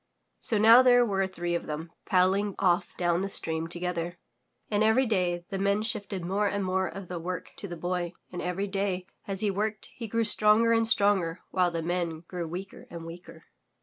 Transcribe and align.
''So 0.39 0.57
now 0.57 0.81
there 0.81 1.05
were 1.05 1.27
three 1.27 1.53
of 1.53 1.67
them 1.67 1.91
paddling 2.07 2.55
off 2.57 2.97
down 2.97 3.21
the 3.21 3.29
stream 3.29 3.67
together, 3.67 4.17
and 4.67 4.83
every 4.83 5.05
day 5.05 5.45
the 5.49 5.59
Men 5.59 5.83
shifted 5.83 6.25
more 6.25 6.47
and 6.47 6.65
more 6.65 6.87
of 6.87 7.07
the 7.07 7.19
work 7.19 7.53
to 7.57 7.67
the 7.67 7.77
Boy 7.77 8.13
and 8.31 8.41
every 8.41 8.65
day 8.65 9.05
as 9.27 9.41
he 9.41 9.51
worked 9.51 9.91
he 9.93 10.07
grew 10.07 10.23
stronger 10.23 10.71
and 10.73 10.87
stronger 10.87 11.41
while 11.51 11.69
the 11.69 11.83
Men 11.83 12.21
grew 12.21 12.47
weaker 12.47 12.87
and 12.89 13.05
weaker. 13.05 13.45